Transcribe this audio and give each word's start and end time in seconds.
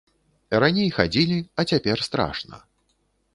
Раней 0.61 0.89
хадзілі, 0.97 1.37
а 1.61 1.67
цяпер 1.73 1.97
страшна. 2.07 2.55